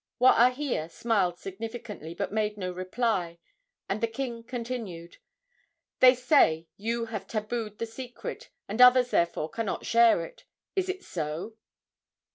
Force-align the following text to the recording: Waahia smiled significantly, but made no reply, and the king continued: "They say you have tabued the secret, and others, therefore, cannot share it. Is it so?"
Waahia 0.19 0.89
smiled 0.89 1.37
significantly, 1.37 2.15
but 2.15 2.33
made 2.33 2.57
no 2.57 2.71
reply, 2.71 3.37
and 3.87 4.01
the 4.01 4.07
king 4.07 4.41
continued: 4.43 5.17
"They 5.99 6.15
say 6.15 6.67
you 6.75 7.05
have 7.11 7.27
tabued 7.27 7.77
the 7.77 7.85
secret, 7.85 8.49
and 8.67 8.81
others, 8.81 9.11
therefore, 9.11 9.51
cannot 9.51 9.85
share 9.85 10.25
it. 10.25 10.45
Is 10.75 10.89
it 10.89 11.03
so?" 11.03 11.53